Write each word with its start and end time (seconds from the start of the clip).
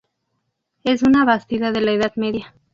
Es 0.83 1.03
una 1.03 1.25
bastida 1.25 1.71
de 1.71 1.79
la 1.81 1.91
Edad 1.91 2.13
Media. 2.15 2.55